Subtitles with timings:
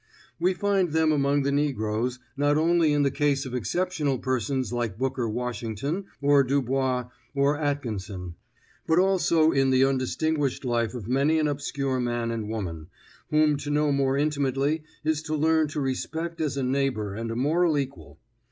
[0.39, 4.97] We find them among the negroes, not only in the case of exceptional persons like
[4.97, 8.33] Booker Washington or Dubois or Atkinson,
[8.87, 12.87] but also in the undistinguished life of many an obscure man and woman,
[13.29, 17.35] whom to know more intimately is to learn to respect as a neighbor and a
[17.35, 18.17] moral equal.